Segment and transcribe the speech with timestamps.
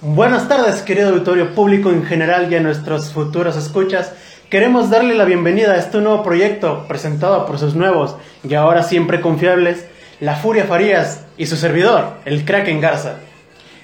[0.00, 4.12] Buenas tardes, querido auditorio público en general y a nuestros futuros escuchas.
[4.48, 8.14] Queremos darle la bienvenida a este nuevo proyecto presentado por sus nuevos
[8.48, 9.86] y ahora siempre confiables,
[10.20, 13.16] La Furia Farías y su servidor, el Kraken Garza.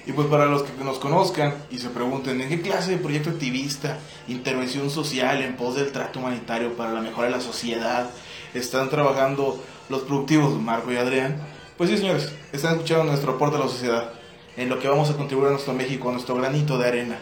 [0.06, 3.30] Y pues para los que nos conozcan y se pregunten en qué clase de proyecto
[3.30, 8.08] activista, intervención social en pos del trato humanitario para la mejora de la sociedad
[8.54, 11.38] están trabajando los productivos Marco y Adrián,
[11.76, 14.10] pues sí señores, están escuchando nuestro aporte a la sociedad,
[14.56, 17.18] en lo que vamos a contribuir a nuestro México, a nuestro granito de arena.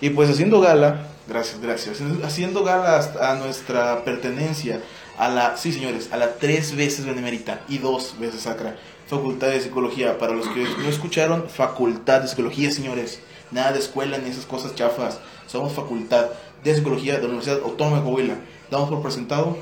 [0.00, 4.80] Y pues haciendo gala, gracias, gracias, haciendo gala a nuestra pertenencia
[5.18, 9.60] a la, sí señores, a la tres veces benemérita y dos veces sacra Facultad de
[9.60, 10.18] Psicología.
[10.18, 13.20] Para los que no escucharon, Facultad de Psicología, señores.
[13.50, 15.20] Nada de escuela ni esas cosas chafas.
[15.46, 16.28] Somos Facultad
[16.64, 18.34] de Psicología de la Universidad Autónoma de Coahuila.
[18.70, 19.58] Damos por presentado.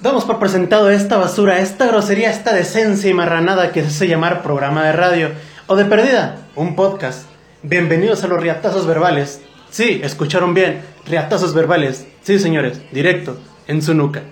[0.00, 4.42] Damos por presentado esta basura, esta grosería, esta decencia y marranada que se hace llamar
[4.42, 5.30] programa de radio
[5.72, 7.28] o de perdida, un podcast.
[7.62, 9.40] Bienvenidos a los riatazos verbales.
[9.70, 12.08] Sí, escucharon bien, riatazos verbales.
[12.22, 14.24] Sí, señores, directo, en su nuca.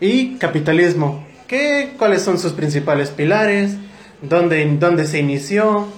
[0.00, 1.27] y capitalismo.
[1.48, 3.76] ¿Qué, ¿Cuáles son sus principales pilares?
[4.20, 5.88] ¿Dónde, ¿Dónde se inició?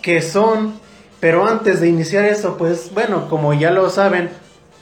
[0.00, 0.80] ¿Qué son?
[1.20, 4.30] Pero antes de iniciar eso, pues bueno, como ya lo saben,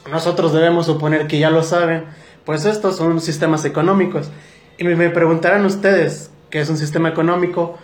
[0.09, 2.05] nosotros debemos suponer que ya lo saben,
[2.45, 4.31] pues estos son sistemas económicos.
[4.79, 7.77] Y me preguntarán ustedes qué es un sistema económico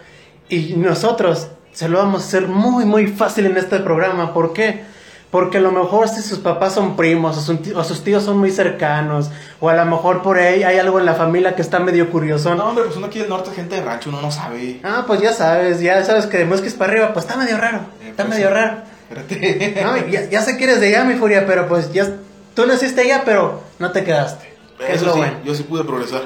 [0.48, 4.32] y nosotros se lo vamos a hacer muy muy fácil en este programa.
[4.32, 4.84] ¿Por qué?
[5.30, 9.30] Porque a lo mejor si sus papás son primos o, sus tíos son muy cercanos,
[9.60, 12.52] o a lo mejor por ahí hay algo en la familia que está medio curioso.
[12.56, 14.80] No, hombre, pues uno aquí del norte, gente de rancho, uno no sabe.
[14.82, 17.78] Ah, pues ya sabes, ya sabes que de Mosques para arriba, pues está medio raro,
[18.02, 18.78] eh, está pues medio raro.
[19.08, 19.80] Espérate.
[19.84, 22.08] No, ya, ya, sé que eres de allá, mi furia, pero pues ya,
[22.54, 24.52] tú naciste allá, pero no te quedaste.
[24.88, 26.22] Eso sí, yo sí pude progresar.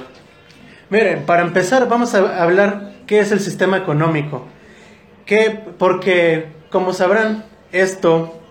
[0.89, 4.47] Miren, para empezar vamos a hablar qué es el sistema económico.
[5.27, 8.44] Que, porque, como sabrán, esto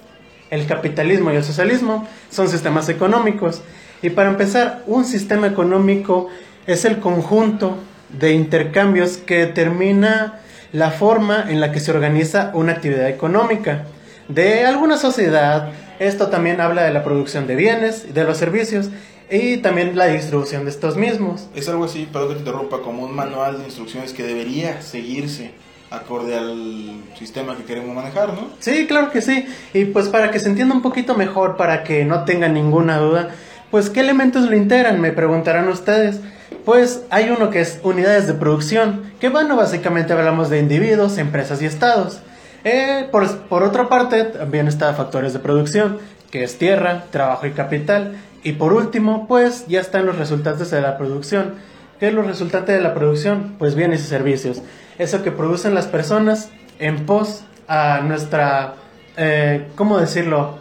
[0.53, 3.61] el capitalismo y el socialismo son sistemas económicos.
[4.03, 6.29] Y para empezar, un sistema económico
[6.67, 7.77] es el conjunto
[8.19, 10.39] de intercambios que determina
[10.71, 13.85] la forma en la que se organiza una actividad económica
[14.27, 15.71] de alguna sociedad.
[15.99, 18.89] Esto también habla de la producción de bienes, de los servicios
[19.31, 21.47] y también la distribución de estos mismos.
[21.55, 25.51] Es algo así, perdón que te interrumpa, como un manual de instrucciones que debería seguirse
[25.93, 28.49] acorde al sistema que queremos manejar, ¿no?
[28.59, 29.45] Sí, claro que sí.
[29.73, 33.29] Y pues para que se entienda un poquito mejor, para que no tengan ninguna duda,
[33.69, 34.99] pues ¿qué elementos lo integran?
[34.99, 36.19] Me preguntarán ustedes.
[36.65, 41.61] Pues hay uno que es unidades de producción, que bueno, básicamente hablamos de individuos, empresas
[41.61, 42.21] y estados.
[42.63, 45.99] Eh, por, por otra parte, también está factores de producción,
[46.31, 48.15] que es tierra, trabajo y capital.
[48.43, 51.55] Y por último, pues ya están los resultados de la producción.
[51.99, 53.55] ¿Qué es los resultantes de la producción?
[53.59, 54.61] Pues bienes y servicios
[54.97, 56.49] eso que producen las personas
[56.79, 58.75] en pos a nuestra,
[59.17, 60.57] eh, ¿cómo decirlo?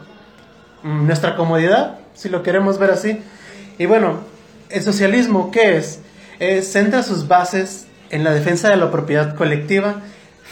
[0.83, 3.21] Mm, nuestra comodidad, si lo queremos ver así.
[3.79, 4.21] Y bueno,
[4.71, 6.01] el socialismo, ¿qué es?
[6.63, 10.03] centra sus bases en la defensa de la propiedad colectiva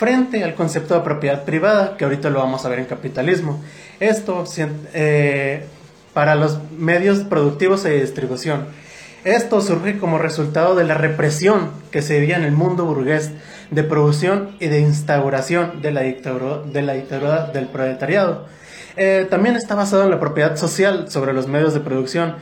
[0.01, 3.63] frente al concepto de propiedad privada, que ahorita lo vamos a ver en capitalismo.
[4.01, 4.45] Esto,
[4.95, 5.67] eh,
[6.15, 8.67] para los medios productivos y de distribución.
[9.25, 13.31] Esto surge como resultado de la represión que se vivía en el mundo burgués
[13.71, 18.47] de producción y de instauración de la dictadura, de la dictadura del proletariado.
[18.97, 22.37] Eh, también está basado en la propiedad social sobre los medios de producción.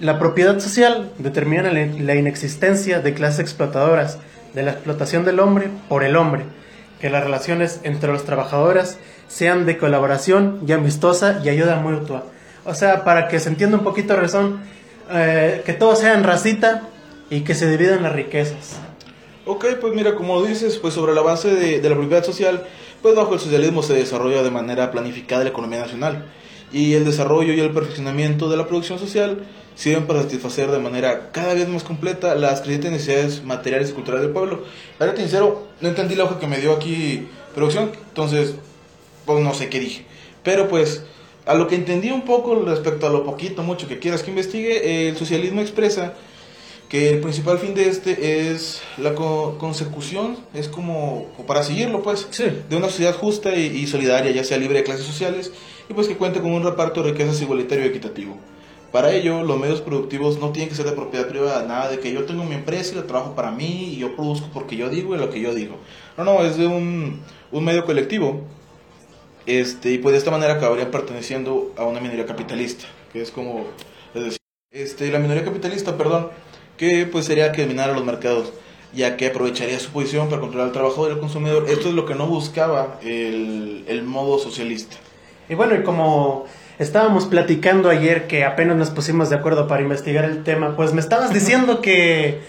[0.00, 4.18] La propiedad social determina la inexistencia de clases explotadoras,
[4.54, 6.44] de la explotación del hombre por el hombre,
[7.00, 12.24] que las relaciones entre los trabajadores sean de colaboración y amistosa y ayuda mutua.
[12.64, 14.60] O sea, para que se entienda un poquito razón,
[15.10, 16.82] eh, que todos sean racita
[17.30, 18.78] y que se dividan las riquezas.
[19.50, 22.66] Ok, pues mira, como dices, pues sobre avance de, de la propiedad social,
[23.00, 26.26] pues bajo el socialismo se desarrolla de manera planificada la economía nacional
[26.70, 31.30] y el desarrollo y el perfeccionamiento de la producción social sirven para satisfacer de manera
[31.32, 34.64] cada vez más completa las crecientes necesidades materiales y culturales del pueblo.
[34.98, 38.54] Para ser sincero, no entendí la hoja que me dio aquí producción, entonces
[39.24, 40.04] pues no sé qué dije.
[40.42, 41.04] Pero pues
[41.46, 45.08] a lo que entendí un poco respecto a lo poquito, mucho que quieras que investigue,
[45.08, 46.12] el socialismo expresa
[46.88, 52.76] que el principal fin de este es la consecución, es como, para seguirlo pues, de
[52.76, 55.52] una sociedad justa y, y, solidaria, ya sea libre de clases sociales,
[55.88, 58.36] y pues que cuente con un reparto de riquezas igualitario y equitativo.
[58.92, 62.10] Para ello, los medios productivos no tienen que ser de propiedad privada, nada de que
[62.10, 65.14] yo tengo mi empresa y la trabajo para mí y yo produzco porque yo digo
[65.14, 65.76] y lo que yo digo.
[66.16, 67.20] No, no, es de un,
[67.52, 68.44] un medio colectivo
[69.48, 73.66] este, y pues de esta manera acabaría perteneciendo a una minoría capitalista, que es como,
[74.14, 74.38] es decir,
[74.70, 76.28] este, la minoría capitalista, perdón,
[76.78, 78.52] que pues sería que dominara los mercados,
[78.94, 81.66] ya que aprovecharía su posición para controlar el trabajo del consumidor.
[81.68, 84.96] Esto es lo que no buscaba el, el modo socialista.
[85.48, 86.46] Y bueno, y como
[86.78, 91.00] estábamos platicando ayer que apenas nos pusimos de acuerdo para investigar el tema, pues me
[91.00, 92.40] estabas diciendo que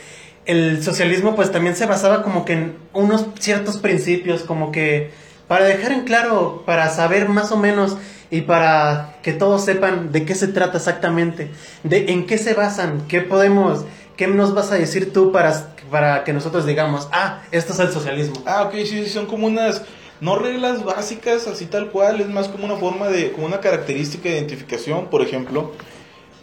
[0.45, 5.11] el socialismo pues también se basaba como que en unos ciertos principios, como que
[5.47, 7.97] para dejar en claro, para saber más o menos
[8.31, 11.49] y para que todos sepan de qué se trata exactamente,
[11.83, 13.85] de en qué se basan, qué podemos,
[14.19, 17.89] qué nos vas a decir tú para, para que nosotros digamos, ah, esto es el
[17.89, 18.43] socialismo.
[18.45, 19.83] Ah, ok, sí, son como unas
[20.19, 24.27] no reglas básicas así tal cual, es más como una forma de, como una característica
[24.27, 25.71] de identificación, por ejemplo,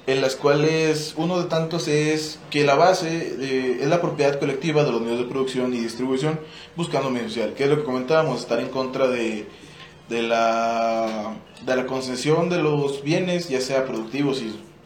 [0.07, 4.93] en las cuales uno de tantos es que la base es la propiedad colectiva de
[4.93, 6.41] los medios de producción y distribución
[6.77, 9.47] buscando medio social, que es lo que comentábamos, estar en contra de,
[10.09, 14.43] de, la, de la concesión de los bienes, ya sea productivos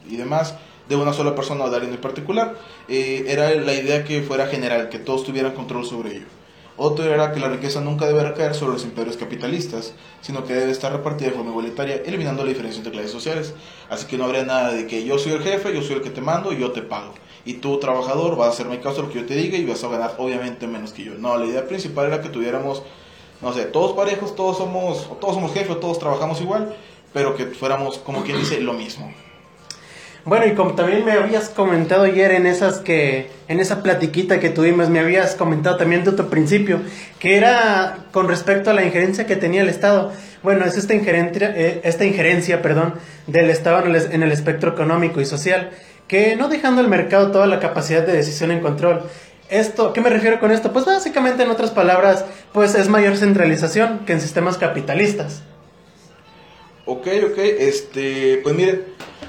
[0.09, 0.57] y demás,
[0.91, 2.57] de una sola persona o de alguien en particular.
[2.89, 6.27] Eh, era la idea que fuera general, que todos tuvieran control sobre ello.
[6.77, 10.73] Otro era que la riqueza nunca debe recaer sobre los imperios capitalistas, sino que debe
[10.73, 13.55] estar repartida de forma igualitaria, eliminando la diferencia entre clases sociales.
[13.89, 16.11] Así que no habría nada de que yo soy el jefe, yo soy el que
[16.11, 17.15] te mando y yo te pago.
[17.45, 19.85] Y tú, trabajador, vas a hacerme caso de lo que yo te diga y vas
[19.85, 21.15] a ganar obviamente menos que yo.
[21.15, 22.83] No, la idea principal era que tuviéramos,
[23.41, 26.75] no sé, todos parejos, todos somos, todos somos jefes, todos trabajamos igual,
[27.13, 29.13] pero que fuéramos, como quien dice, lo mismo.
[30.25, 34.51] Bueno, y como también me habías comentado ayer en esas que, en esa platiquita que
[34.51, 36.81] tuvimos, me habías comentado también de otro principio,
[37.19, 40.13] que era con respecto a la injerencia que tenía el Estado.
[40.43, 42.95] Bueno, es esta injerencia, eh, esta injerencia, perdón,
[43.27, 45.71] del Estado en el, en el espectro económico y social,
[46.07, 49.05] que no dejando al mercado toda la capacidad de decisión en control.
[49.49, 50.73] Esto, ¿qué me refiero con esto?
[50.73, 55.43] Pues básicamente, en otras palabras, pues es mayor centralización que en sistemas capitalistas.
[56.91, 58.85] Ok, ok, este, pues miren,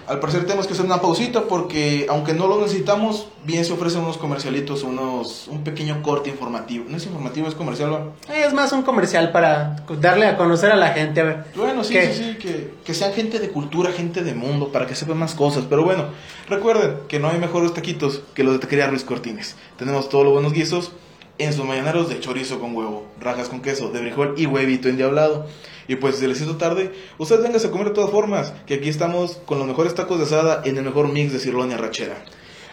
[0.08, 4.02] al parecer tenemos que hacer una pausita porque aunque no lo necesitamos, bien se ofrecen
[4.02, 6.86] unos comercialitos, unos un pequeño corte informativo.
[6.90, 8.36] No es informativo, es comercial, ¿va?
[8.36, 11.44] Es más un comercial para darle a conocer a la gente, a ver.
[11.56, 14.96] Bueno, sí, sí, sí, que, que sean gente de cultura, gente de mundo, para que
[14.96, 15.66] sepan más cosas.
[15.70, 16.06] Pero bueno,
[16.50, 19.56] recuerden que no hay mejores taquitos que los de Taquería Ruiz Cortines.
[19.78, 20.94] Tenemos todos los buenos guisos
[21.38, 25.46] en sus mañaneros de chorizo con huevo, rajas con queso, de frijol y huevito endiablado.
[25.88, 28.90] Y pues si les hizo tarde, ustedes vengan a comer de todas formas, que aquí
[28.90, 32.16] estamos con los mejores tacos de asada en el mejor mix de cirlonia rachera.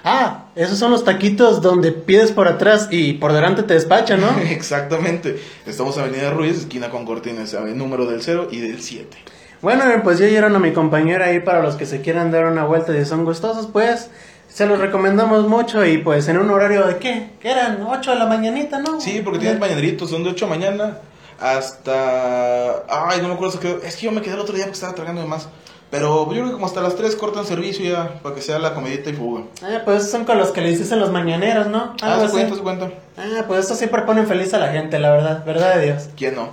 [0.04, 4.38] Ah, esos son los taquitos donde pides por atrás y por delante te despachan, ¿no?
[4.50, 5.40] Exactamente.
[5.66, 9.16] Estamos en Avenida Ruiz, esquina con Cortines, número del 0 y del 7.
[9.60, 12.64] Bueno, pues ya oyeron a mi compañera ahí para los que se quieran dar una
[12.64, 14.08] vuelta y son gustosos, pues
[14.48, 17.30] se los recomendamos mucho y pues en un horario de qué?
[17.40, 17.82] ¿Qué eran?
[17.82, 19.00] 8 de la mañanita, ¿no?
[19.00, 20.98] Sí, porque tienes mañaneritos, son de 8 de mañana
[21.40, 22.84] hasta...
[22.88, 25.22] Ay, no me acuerdo, es que yo me quedé el otro día porque estaba tragando
[25.22, 25.48] de más.
[25.90, 28.74] Pero yo creo que como hasta las 3 cortan servicio ya, para que sea la
[28.74, 29.44] comidita y fuga.
[29.62, 31.94] Ah, pues son con los que le dices en los mañaneros, ¿no?
[32.02, 32.90] ah, se cuenta, se cuenta.
[33.16, 36.10] Ah, pues esto siempre ponen feliz a la gente, la verdad, verdad de Dios.
[36.14, 36.50] ¿Quién no?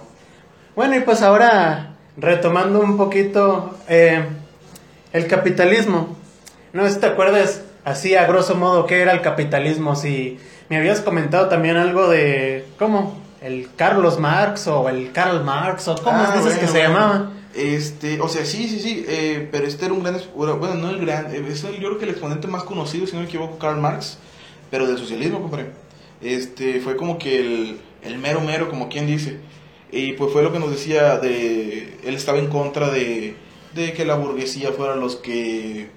[0.73, 4.25] Bueno, y pues ahora, retomando un poquito eh,
[5.11, 6.15] el capitalismo.
[6.71, 9.97] No sé si te acuerdas, así a grosso modo, qué era el capitalismo.
[9.97, 10.39] Si
[10.69, 13.24] me habías comentado también algo de, ¿cómo?
[13.41, 17.31] El Carlos Marx o el Karl Marx o cómo ah, dices que se llamaba.
[17.53, 20.99] Este, o sea, sí, sí, sí, eh, pero este era un gran, bueno, no el
[20.99, 23.57] gran, eh, es el, yo creo que el exponente más conocido, si no me equivoco,
[23.57, 24.17] Karl Marx,
[24.69, 25.71] pero del socialismo, compadre.
[26.21, 29.39] Este, fue como que el, el mero mero, como quien dice.
[29.91, 33.35] Y pues fue lo que nos decía de, él estaba en contra de,
[33.73, 35.89] de que la burguesía fuera los que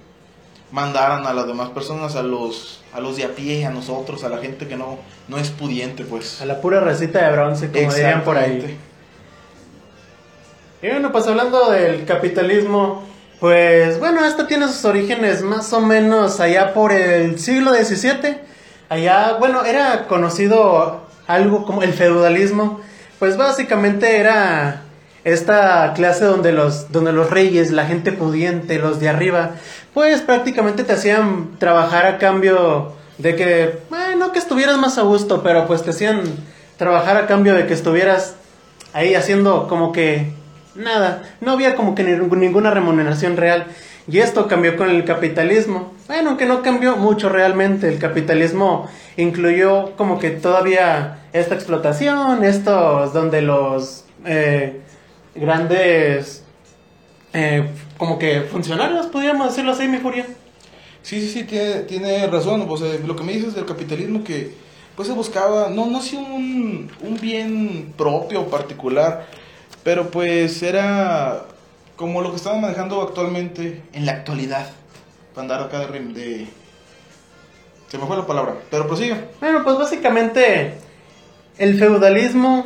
[0.71, 4.29] mandaran a las demás personas, a los, a los de a pie, a nosotros, a
[4.29, 4.97] la gente que no,
[5.27, 6.41] no es pudiente, pues.
[6.41, 8.77] A la pura recita de bronce, como dirían por ahí.
[10.81, 13.03] Y bueno, pues hablando del capitalismo,
[13.39, 18.37] pues bueno, esto tiene sus orígenes más o menos allá por el siglo XVII.
[18.89, 22.81] Allá, bueno, era conocido algo como el feudalismo.
[23.17, 24.83] Pues básicamente era
[25.33, 29.51] esta clase donde los, donde los reyes, la gente pudiente, los de arriba,
[29.93, 35.43] pues prácticamente te hacían trabajar a cambio de que, bueno, que estuvieras más a gusto,
[35.43, 36.23] pero pues te hacían
[36.77, 38.35] trabajar a cambio de que estuvieras
[38.93, 40.31] ahí haciendo como que
[40.75, 43.67] nada, no había como que ninguna remuneración real.
[44.07, 45.93] Y esto cambió con el capitalismo.
[46.07, 53.13] Bueno, aunque no cambió mucho realmente, el capitalismo incluyó como que todavía esta explotación, estos
[53.13, 54.81] donde los eh,
[55.39, 56.43] grandes
[57.33, 60.25] eh, como que funcionarios, podríamos decirlo así, mi Furia.
[61.01, 62.67] Sí, sí, sí, tiene, tiene razón.
[62.77, 64.53] Sea, lo que me dices del capitalismo que
[64.95, 69.27] pues se buscaba, no, no sea un, un bien propio particular,
[69.81, 71.45] pero pues era
[71.95, 74.69] como lo que estamos manejando actualmente, en la actualidad.
[75.33, 76.47] Para andar acá de, de...
[77.87, 79.15] Se me fue la palabra, pero prosigue.
[79.39, 80.73] Bueno, pues básicamente
[81.57, 82.65] el feudalismo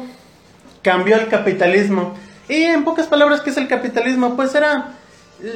[0.81, 2.13] cambió al capitalismo.
[2.49, 4.35] Y en pocas palabras, ¿qué es el capitalismo?
[4.35, 4.93] Pues era,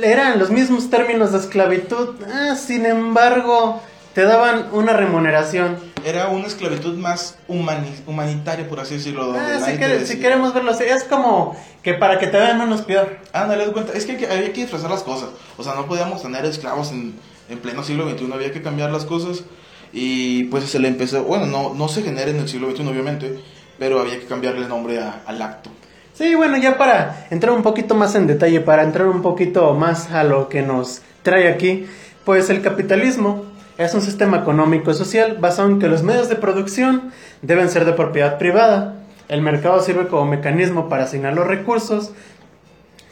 [0.02, 2.16] eran los mismos términos de esclavitud.
[2.34, 3.82] Ah, sin embargo,
[4.14, 5.78] te daban una remuneración.
[6.06, 9.36] Era una esclavitud más humanitaria, por así decirlo.
[9.38, 9.60] Ah,
[10.06, 13.18] si, queremos verlo así, es como que para que te vean menos peor.
[13.34, 15.30] Ah, no le cuenta, es que había que disfrazar las cosas.
[15.58, 17.16] O sea, no podíamos tener esclavos en,
[17.50, 19.44] en pleno siglo XXI, había que cambiar las cosas.
[19.92, 23.40] Y pues se le empezó, bueno, no, no se genera en el siglo XXI, obviamente,
[23.78, 25.70] pero había que cambiarle el nombre al acto.
[26.18, 30.10] Sí, bueno, ya para entrar un poquito más en detalle, para entrar un poquito más
[30.10, 31.86] a lo que nos trae aquí,
[32.26, 33.46] pues el capitalismo
[33.78, 37.12] es un sistema económico y social basado en que los medios de producción
[37.44, 38.96] deben ser de propiedad privada.
[39.30, 42.14] El mercado sirve como mecanismo para asignar los recursos,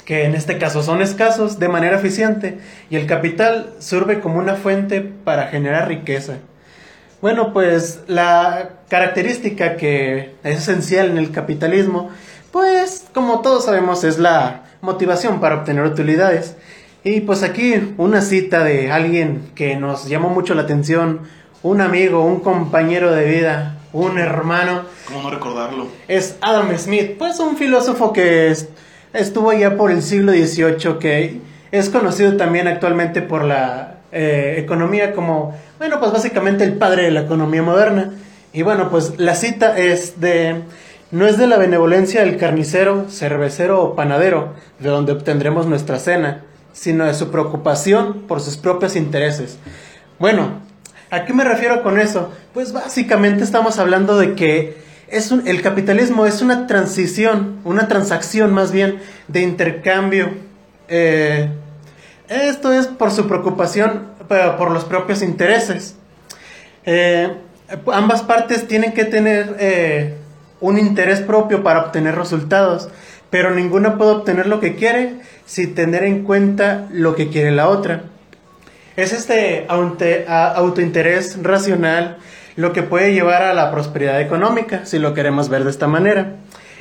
[0.04, 2.58] que en este caso son escasos, de manera eficiente,
[2.90, 6.38] y el capital sirve como una fuente para generar riqueza.
[7.22, 12.10] Bueno, pues la característica que es esencial en el capitalismo,
[12.56, 16.56] pues como todos sabemos es la motivación para obtener utilidades.
[17.04, 21.20] Y pues aquí una cita de alguien que nos llamó mucho la atención,
[21.64, 24.84] un amigo, un compañero de vida, un hermano.
[25.06, 25.88] ¿Cómo no recordarlo?
[26.08, 28.56] Es Adam Smith, pues un filósofo que
[29.12, 31.42] estuvo allá por el siglo XVIII, que
[31.74, 37.12] es conocido también actualmente por la eh, economía como, bueno, pues básicamente el padre de
[37.12, 38.14] la economía moderna.
[38.54, 40.62] Y bueno, pues la cita es de,
[41.16, 46.44] no es de la benevolencia del carnicero, cervecero o panadero, de donde obtendremos nuestra cena
[46.74, 49.58] sino de su preocupación por sus propios intereses.
[50.20, 50.60] Bueno,
[51.10, 52.34] ¿a qué me refiero con eso?
[52.54, 54.76] Pues básicamente estamos hablando de que
[55.08, 60.32] es el capitalismo es una transición, una transacción más bien de intercambio.
[60.90, 61.50] Eh,
[62.28, 65.96] esto es por su preocupación por los propios intereses.
[66.86, 67.32] Eh,
[67.94, 70.18] ambas partes tienen que tener eh,
[70.66, 72.90] un interés propio para obtener resultados
[73.36, 77.68] pero ninguna puede obtener lo que quiere sin tener en cuenta lo que quiere la
[77.68, 78.04] otra.
[78.96, 82.18] Es este autointerés racional
[82.56, 86.38] lo que puede llevar a la prosperidad económica, si lo queremos ver de esta manera.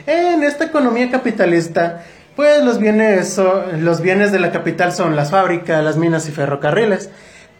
[0.06, 2.04] En esta economía capitalista,
[2.36, 3.40] pues los bienes,
[3.80, 7.10] los bienes de la capital son las fábricas, las minas y ferrocarriles.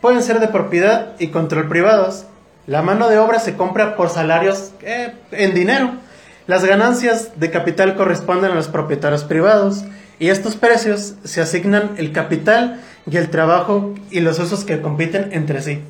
[0.00, 2.26] Pueden ser de propiedad y control privados.
[2.68, 6.03] La mano de obra se compra por salarios eh, en dinero
[6.46, 9.84] las ganancias de capital corresponden a los propietarios privados
[10.18, 15.30] y estos precios se asignan el capital y el trabajo y los usos que compiten
[15.32, 15.80] entre sí.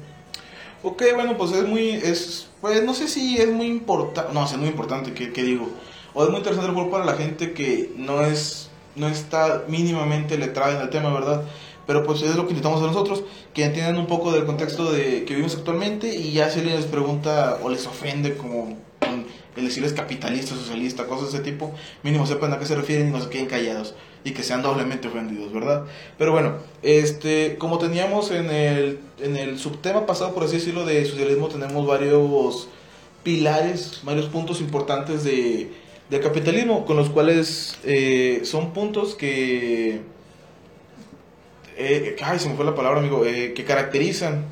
[0.84, 4.56] Ok, bueno, pues es muy, es, pues no sé si es muy importante, no, es
[4.56, 5.70] muy importante, ¿qué, digo?
[6.12, 10.76] O es muy interesante el para la gente que no es, no está mínimamente letrada
[10.76, 11.42] en el tema, ¿verdad?
[11.86, 15.24] Pero pues es lo que intentamos hacer nosotros, que entiendan un poco del contexto de
[15.24, 18.76] que vivimos actualmente y ya si les pregunta o les ofende como
[19.56, 23.10] el decirles capitalista, socialista, cosas de ese tipo, mínimo sepan a qué se refieren y
[23.10, 23.94] no se queden callados
[24.24, 25.84] y que sean doblemente ofendidos, ¿verdad?
[26.16, 31.04] Pero bueno, este, como teníamos en el, en el subtema pasado, por así decirlo, de
[31.04, 32.68] socialismo, tenemos varios
[33.22, 35.70] pilares, varios puntos importantes de
[36.10, 40.00] del capitalismo, con los cuales eh, son puntos que...
[41.76, 44.44] Eh, ay, se me fue la palabra, amigo, eh, que caracterizan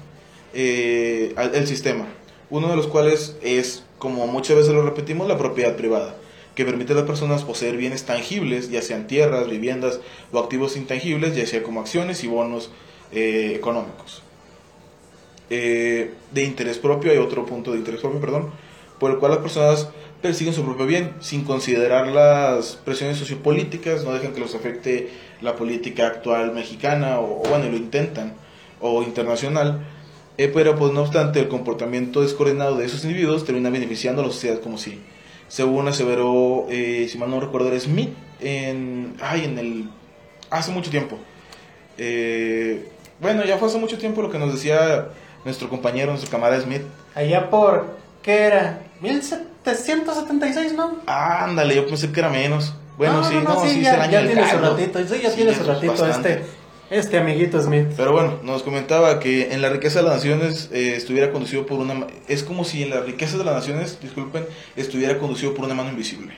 [0.55, 2.07] el sistema.
[2.51, 6.17] Uno de los cuales es, como muchas veces lo repetimos, la propiedad privada,
[6.57, 10.01] que permite a las personas poseer bienes tangibles, ya sean tierras, viviendas
[10.33, 12.73] o activos intangibles, ya sea como acciones y bonos
[13.13, 14.25] económicos.
[15.49, 18.51] de interés propio, hay otro punto de interés propio, perdón,
[18.99, 19.89] por el cual las personas
[20.21, 25.11] persiguen su propio bien, sin considerar las presiones sociopolíticas, no dejan que los afecte
[25.43, 28.35] la política actual mexicana, o, bueno, lo intentan,
[28.81, 29.87] o internacional,
[30.39, 34.33] eh, pero pues no obstante el comportamiento descoordinado de esos individuos termina beneficiando a la
[34.33, 35.01] sociedad como si,
[35.49, 38.11] según aseveró, eh, si mal no recuerdo, Smith,
[38.41, 39.89] en, ay, en el,
[40.51, 41.19] hace mucho tiempo.
[41.99, 42.89] Eh,
[43.21, 45.09] bueno, ya fue hace mucho tiempo lo que nos decía
[45.45, 46.83] nuestro compañero, nuestro camarada Smith.
[47.15, 48.81] Allá por, ¿qué era?
[49.01, 50.97] 1776, ¿no?
[51.07, 52.75] ándale, yo pensé que era menos.
[52.97, 56.45] Bueno, sí, no, sí, ya, ya tiene su ratito, sí, ya tiene su ratito este,
[56.93, 57.89] este amiguito Smith.
[57.97, 61.81] Pero bueno, nos comentaba que en la riqueza de las naciones eh, estuviera conducido por
[61.81, 62.07] una...
[62.29, 64.45] Es como si en la riqueza de las naciones, disculpen,
[64.77, 66.35] estuviera conducido por una mano invisible.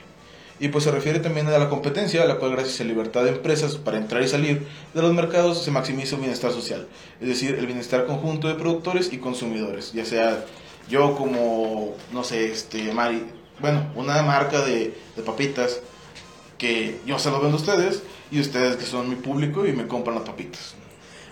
[0.59, 3.25] Y pues se refiere también a la competencia, a la cual gracias a la libertad
[3.25, 6.87] de empresas para entrar y salir de los mercados se maximiza el bienestar social,
[7.19, 10.45] es decir, el bienestar conjunto de productores y consumidores, ya sea
[10.87, 13.25] yo como, no sé, este, Mari,
[13.59, 14.93] bueno, una marca de,
[15.25, 15.81] papitas
[16.57, 18.03] que yo se lo vendo a ustedes
[18.35, 20.75] y ustedes que son mi público y me compran las papitas.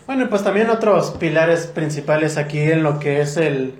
[0.08, 3.74] Bueno, pues también otros pilares principales aquí en lo que es el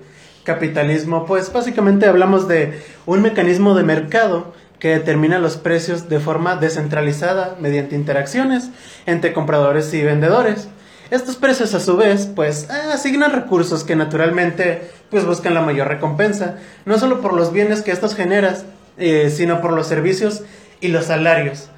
[0.44, 6.56] capitalismo, pues básicamente hablamos de un mecanismo de mercado que determina los precios de forma
[6.56, 8.68] descentralizada mediante interacciones
[9.06, 10.68] entre compradores y vendedores.
[11.10, 16.58] Estos precios a su vez pues asignan recursos que naturalmente pues buscan la mayor recompensa,
[16.84, 18.66] no solo por los bienes que estos generas,
[18.98, 20.42] eh, sino por los servicios
[20.80, 21.70] y los salarios.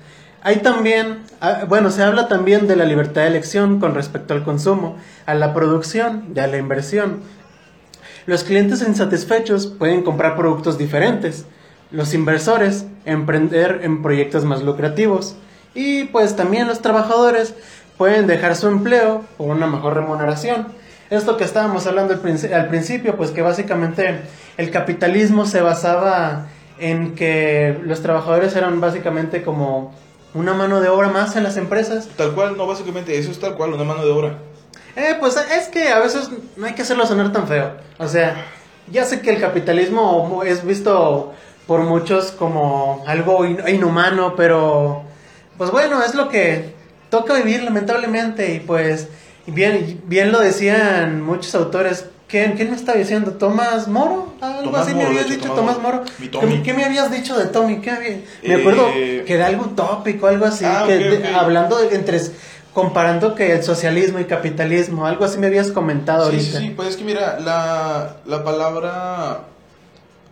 [0.42, 4.44] Hay también, ah, bueno, se habla también de la libertad de elección con respecto al
[4.44, 4.96] consumo,
[5.27, 7.20] a la producción y a la inversión.
[8.27, 11.46] Los clientes insatisfechos pueden comprar productos diferentes,
[11.90, 15.37] los inversores emprender en proyectos más lucrativos
[15.75, 17.55] y pues también los trabajadores
[17.96, 20.66] pueden dejar su empleo por una mejor remuneración.
[21.09, 24.22] Esto que estábamos hablando al, principio, pues que básicamente
[24.57, 26.46] el capitalismo se basaba
[26.79, 29.94] en que los trabajadores eran básicamente como
[30.37, 32.09] una mano de obra más en las empresas.
[32.16, 34.38] Tal cual, no, básicamente eso es tal cual, una mano de obra.
[34.94, 37.72] Eh, pues es que a veces no hay que hacerlo sonar tan feo.
[37.99, 38.44] O sea,
[38.90, 41.35] ya sé que el capitalismo es visto
[41.66, 45.03] por muchos como algo inhumano, pero
[45.59, 46.75] pues bueno, es lo que
[47.11, 49.09] toca vivir lamentablemente y pues
[49.46, 52.07] bien, bien lo decían muchos autores.
[52.37, 53.33] ¿Quién, quién me estaba diciendo?
[53.33, 54.35] ¿Tomás Moro?
[54.42, 56.05] Algo así me habías dicho, Tomás, Moro.
[56.62, 57.81] ¿Qué, me habías dicho de Tommy?
[57.81, 62.20] ¿Qué Me acuerdo eh, que era algo tópico, algo así, ah, que hablando entre
[62.75, 66.59] comparando que el socialismo y capitalismo, algo así me habías comentado sí, ahorita.
[66.59, 69.44] Sí, sí, pues es que mira, la, la palabra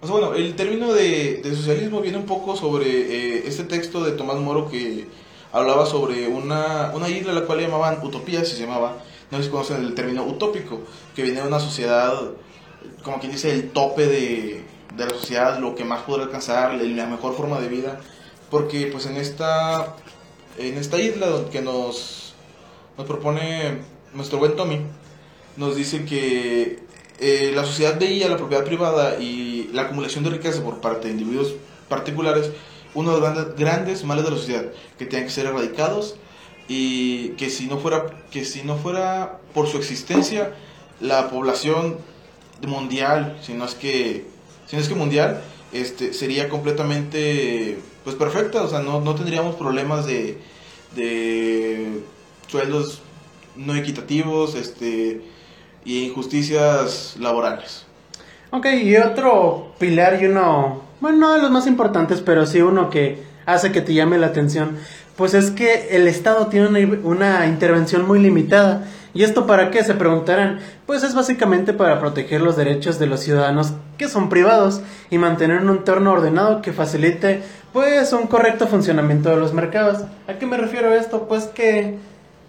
[0.03, 4.05] o sea, bueno, el término de, de, socialismo viene un poco sobre eh, este texto
[4.05, 5.07] de Tomás Moro que
[5.55, 8.97] hablaba sobre una, una isla a la cual llamaban Utopía, se llamaba,
[9.31, 10.81] no sé si conocen el término utópico,
[11.15, 12.13] que viene de una sociedad,
[13.05, 14.65] como quien dice, el tope de,
[14.97, 18.01] de la sociedad, lo que más podrá alcanzar, la mejor forma de vida,
[18.51, 19.95] porque pues en esta,
[20.59, 22.35] en esta isla que nos,
[22.99, 23.79] nos propone
[24.13, 24.81] nuestro buen Tommy,
[25.57, 26.81] nos dice que
[27.21, 31.13] eh, la sociedad veía la propiedad privada y la acumulación de riqueza por parte de
[31.13, 31.55] individuos
[31.89, 32.51] particulares
[32.95, 34.65] uno de los grandes, males de la sociedad,
[34.99, 36.17] que tienen que ser erradicados
[36.69, 40.55] y que si no fuera, que si no fuera por su existencia,
[41.01, 41.99] la población
[42.67, 44.27] mundial, si no es que,
[44.67, 50.07] si es que mundial, este, sería completamente pues perfecta, o sea, no, no tendríamos problemas
[50.07, 50.39] de,
[50.95, 52.03] de
[52.47, 53.01] sueldos
[53.57, 55.23] no equitativos este,
[55.85, 57.87] y injusticias laborales.
[58.51, 62.89] Ok, y otro pilar y uno bueno, no de los más importantes, pero sí uno
[62.89, 64.79] que hace que te llame la atención,
[65.17, 68.85] pues es que el Estado tiene una, intervención muy limitada.
[69.13, 69.85] ¿Y esto para qué?
[69.85, 70.61] Se preguntarán.
[70.87, 75.59] Pues es básicamente para proteger los derechos de los ciudadanos que son privados y mantener
[75.59, 77.43] un entorno ordenado que facilite
[77.75, 80.05] pues un correcto funcionamiento de los mercados.
[80.27, 81.29] ¿A qué me refiero esto?
[81.29, 81.99] Pues que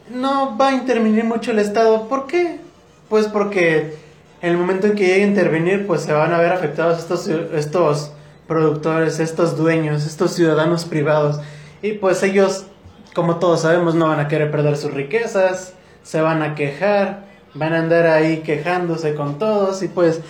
[0.09, 2.07] no va a intervenir mucho el Estado.
[2.07, 2.61] ¿Por qué?
[3.09, 3.95] Pues porque
[4.41, 7.27] en el momento en que llegue a intervenir pues se van a ver afectados estos,
[7.27, 8.13] estos
[8.47, 11.39] productores, estos dueños, estos ciudadanos privados.
[11.81, 12.65] Y pues ellos,
[13.13, 17.73] como todos sabemos, no van a querer perder sus riquezas, se van a quejar, van
[17.73, 20.21] a andar ahí quejándose con todos y pues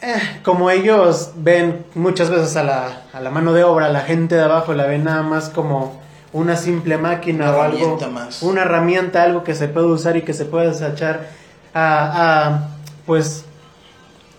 [0.00, 4.34] eh, como ellos ven muchas veces a la, a la mano de obra, la gente
[4.34, 6.02] de abajo la ven nada más como
[6.32, 8.42] una simple máquina Una o algo, más.
[8.42, 11.28] una herramienta, algo que se puede usar y que se puede desechar
[11.72, 12.68] a, a,
[13.06, 13.44] pues,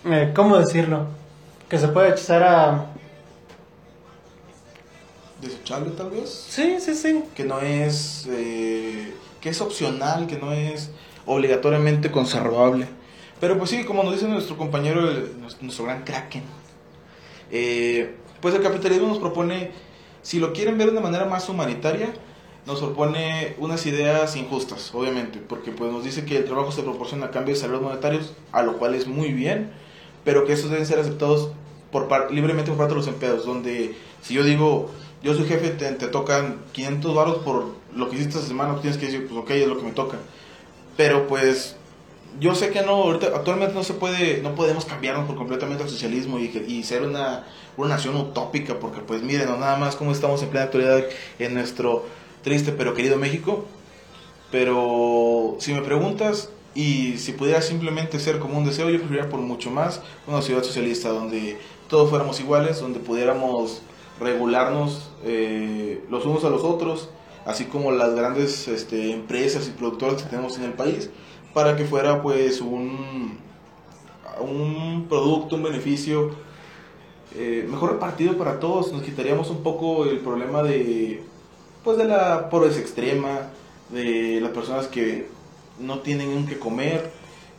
[0.04, 1.06] eh, ¿cómo decirlo?
[1.68, 2.86] Que se puede echar a...
[5.40, 6.46] Desechable tal vez.
[6.48, 7.22] Sí, sí, sí.
[7.34, 8.26] Que no es...
[8.30, 10.90] eh, que es opcional, que no es
[11.26, 12.86] obligatoriamente conservable.
[13.40, 16.42] Pero pues sí, como nos dice nuestro compañero, el- nuestro, gran Kraken,
[17.52, 19.70] eh, pues el capitalismo nos propone,
[20.22, 22.08] si lo quieren ver de una manera más humanitaria,
[22.66, 27.26] nos propone unas ideas injustas, obviamente, porque pues nos dice que el trabajo se proporciona
[27.26, 29.70] a cambio de salarios monetarios, a lo cual es muy bien,
[30.24, 31.50] pero que estos deben ser aceptados
[31.92, 34.90] por par- libremente por parte de los empleados, donde si yo digo,
[35.26, 38.98] yo soy jefe, te, te tocan 500 baros por lo que hiciste esta semana, tienes
[38.98, 40.18] que decir, pues ok, es lo que me toca.
[40.96, 41.76] Pero pues
[42.38, 45.90] yo sé que no, ahorita, actualmente no se puede, no podemos cambiarnos por completamente al
[45.90, 47.44] socialismo y, y ser una,
[47.76, 51.04] una nación utópica, porque pues miren, no nada más como estamos en plena actualidad
[51.38, 52.06] en nuestro
[52.42, 53.66] triste pero querido México.
[54.52, 59.40] Pero si me preguntas, y si pudiera simplemente ser como un deseo, yo preferiría por
[59.40, 61.58] mucho más una ciudad socialista donde
[61.88, 63.80] todos fuéramos iguales, donde pudiéramos
[64.20, 67.10] regularnos eh, los unos a los otros,
[67.44, 71.10] así como las grandes este, empresas y productoras que tenemos en el país,
[71.54, 73.38] para que fuera pues un,
[74.40, 76.30] un producto, un beneficio
[77.34, 78.92] eh, mejor repartido para todos.
[78.92, 81.22] Nos quitaríamos un poco el problema de
[81.84, 83.50] pues de la pobreza extrema,
[83.90, 85.28] de las personas que
[85.78, 87.12] no tienen que comer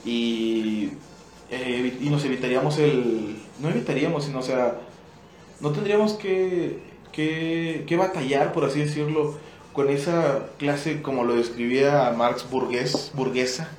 [0.03, 0.89] y,
[1.49, 4.79] eh, y nos evitaríamos el no evitaríamos sino o sea
[5.59, 6.79] no tendríamos que,
[7.11, 9.37] que, que batallar por así decirlo
[9.73, 13.69] con esa clase como lo describía Marx burgués burguesa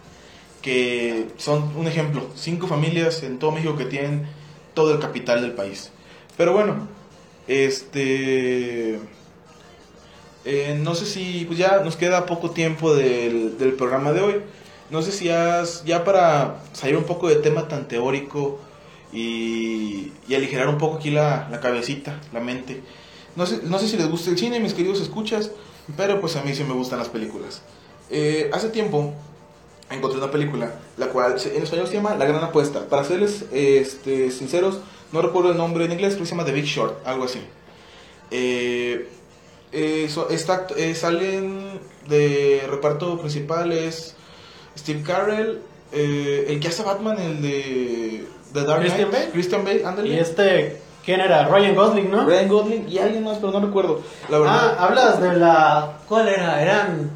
[0.63, 4.27] que son un ejemplo cinco familias en todo México que tienen
[4.75, 5.91] todo el capital del país
[6.37, 6.89] pero bueno
[7.47, 8.99] este
[10.51, 14.35] eh, no sé si, pues ya nos queda poco tiempo del, del programa de hoy.
[14.89, 18.59] No sé si has, ya para salir un poco de tema tan teórico
[19.13, 22.83] y, y aligerar un poco aquí la, la cabecita, la mente.
[23.37, 25.51] No sé, no sé si les gusta el cine, mis queridos escuchas,
[25.97, 27.63] pero pues a mí sí me gustan las películas.
[28.11, 29.15] Eh, hace tiempo
[29.91, 32.89] encontré una película, la cual en español se llama La Gran Apuesta.
[32.89, 34.81] Para serles este, sinceros,
[35.13, 37.41] no recuerdo el nombre en inglés, pero se llama The Big Short, algo así.
[38.31, 39.09] Eh,
[39.73, 44.15] eh, so- está, eh, salen de reparto principal es
[44.77, 45.61] Steve Carell,
[45.93, 49.33] el que hace Batman, el de The Dark Christian Knight, Bale.
[49.33, 50.09] Christian Bale, ándale.
[50.09, 51.47] Y este, ¿quién era?
[51.49, 52.25] Ryan Gosling, ¿no?
[52.27, 54.01] Ryan Gosling y alguien más, pero no recuerdo.
[54.29, 54.75] La verdad.
[54.79, 55.93] Ah, hablas de la...
[56.09, 56.63] ¿Cuál era?
[56.63, 57.11] Eran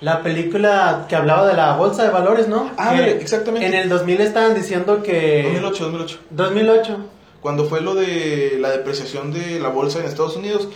[0.00, 2.70] la película que hablaba de la bolsa de valores, ¿no?
[2.76, 3.66] Ah, Que exactamente.
[3.66, 5.42] En el 2000 estaban diciendo que...
[5.44, 6.18] 2008, 2008.
[6.30, 6.96] 2008.
[7.40, 10.68] Cuando fue lo de la depreciación de la bolsa en Estados Unidos,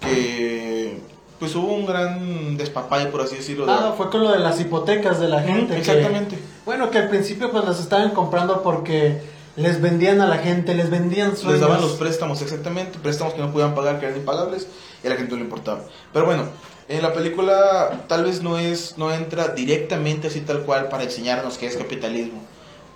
[0.00, 0.98] que
[1.38, 3.66] pues hubo un gran despapalle, por así decirlo.
[3.66, 5.74] de- Ah, fue con lo de las hipotecas de la gente.
[5.74, 6.38] que- exactamente.
[6.64, 9.20] bueno, que al principio pues las estaban comprando porque
[9.56, 11.60] les vendían a la gente, les vendían sueños.
[11.60, 14.66] Les daban los préstamos, exactamente, préstamos que no podían pagar, que eran impagables,
[15.02, 15.84] y a la gente no le importaba.
[16.12, 16.44] Pero bueno,
[16.88, 21.58] en la película tal vez no es, no entra directamente así tal cual para enseñarnos
[21.58, 22.42] qué es capitalismo.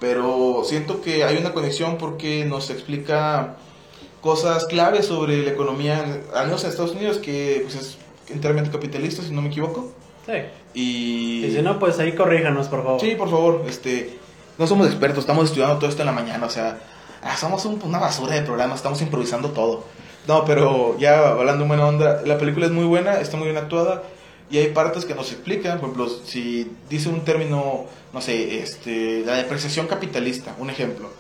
[0.00, 3.56] Pero siento que hay una conexión porque nos explica
[4.20, 9.22] cosas claves sobre la economía, al menos en Estados Unidos, que pues, es enteramente capitalista,
[9.22, 9.92] si no me equivoco.
[10.26, 10.32] Sí.
[10.74, 13.00] Y, Y si no, pues ahí corríjanos, por favor.
[13.00, 14.18] Sí, por favor, este,
[14.58, 16.78] no somos expertos, estamos estudiando todo esto en la mañana, o sea,
[17.22, 19.84] ah, somos un- una basura de programa, estamos improvisando todo.
[20.26, 23.58] No, pero ya hablando en buena onda, la película es muy buena, está muy bien
[23.58, 24.02] actuada
[24.50, 29.22] y hay partes que nos explican, por ejemplo, si dice un término, no sé, este,
[29.24, 31.10] la depreciación capitalista, un ejemplo.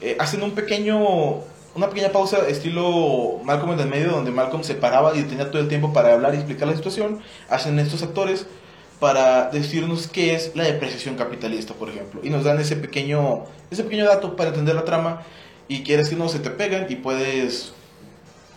[0.00, 0.98] Eh, hacen un pequeño,
[1.74, 5.60] una pequeña pausa estilo Malcolm en el medio, donde Malcolm se paraba y tenía todo
[5.60, 7.20] el tiempo para hablar y explicar la situación.
[7.50, 8.46] Hacen estos actores
[9.00, 12.20] para decirnos qué es la depreciación capitalista, por ejemplo.
[12.22, 15.22] Y nos dan ese pequeño, ese pequeño dato para entender la trama
[15.66, 17.72] y quieres que no se te pegan y puedes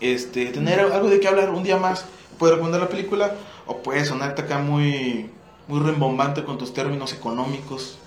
[0.01, 2.05] este, tener algo de qué hablar un día más.
[2.37, 3.31] Puedes recomendar la película
[3.65, 5.29] o puedes sonarte acá muy,
[5.67, 7.97] muy rembombante con tus términos económicos.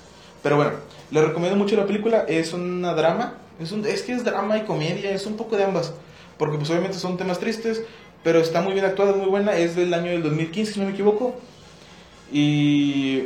[0.42, 0.72] Pero bueno,
[1.10, 2.26] le recomiendo mucho la película.
[2.28, 3.38] Es una drama.
[3.58, 5.10] Es, un, es que es drama y comedia.
[5.10, 5.94] Es un poco de ambas.
[6.36, 7.82] Porque pues obviamente son temas tristes.
[8.22, 9.56] Pero está muy bien actuada, muy buena.
[9.56, 11.34] Es del año del 2015, si no me equivoco.
[12.32, 13.24] Y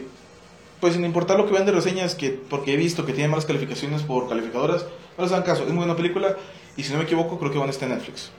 [0.80, 3.44] pues sin importar lo que vean de reseñas, que porque he visto que tiene malas
[3.44, 4.86] calificaciones por calificadoras,
[5.16, 5.62] no les dan caso.
[5.62, 6.36] Es muy buena película.
[6.76, 8.30] Y si no me equivoco, creo que van a estar en Netflix.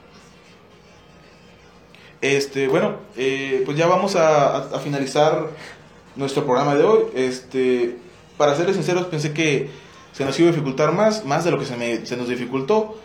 [2.21, 5.47] Este, bueno, eh, pues ya vamos a, finalizar
[6.15, 7.03] nuestro programa de hoy.
[7.15, 7.97] Este,
[8.37, 9.69] para serles sinceros, pensé que
[10.11, 12.97] se nos iba a dificultar más, más de lo que se nos dificultó,